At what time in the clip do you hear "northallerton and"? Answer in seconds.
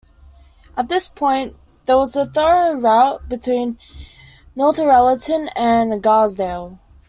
4.57-6.01